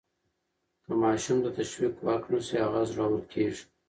[0.83, 3.63] که ماشوم ته تشویق ورکړل شي، هغه زړور کیږي.